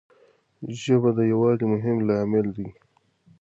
[0.81, 2.67] ژبه د یووالي مهم لامل دی.